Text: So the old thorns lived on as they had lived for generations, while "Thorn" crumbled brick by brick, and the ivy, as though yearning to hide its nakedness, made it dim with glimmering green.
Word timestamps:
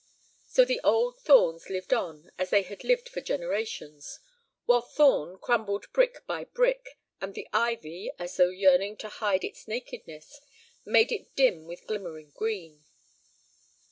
So 0.47 0.65
the 0.65 0.81
old 0.83 1.19
thorns 1.21 1.69
lived 1.69 1.93
on 1.93 2.31
as 2.39 2.49
they 2.49 2.63
had 2.63 2.83
lived 2.83 3.07
for 3.07 3.21
generations, 3.21 4.19
while 4.65 4.81
"Thorn" 4.81 5.37
crumbled 5.37 5.93
brick 5.93 6.25
by 6.25 6.45
brick, 6.45 6.97
and 7.21 7.35
the 7.35 7.47
ivy, 7.53 8.11
as 8.17 8.35
though 8.35 8.49
yearning 8.49 8.97
to 8.97 9.09
hide 9.09 9.43
its 9.43 9.67
nakedness, 9.67 10.41
made 10.83 11.11
it 11.11 11.35
dim 11.35 11.65
with 11.65 11.85
glimmering 11.85 12.31
green. 12.35 12.83